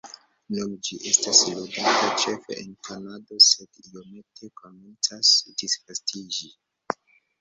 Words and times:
Nun 0.53 0.71
ĝi 0.87 0.95
estas 1.09 1.41
ludata 1.49 2.07
ĉefe 2.23 2.57
en 2.63 2.73
Kanado, 2.89 3.39
sed 3.49 3.83
iomete 3.83 4.51
komencas 4.63 5.35
disvastiĝi. 5.63 6.51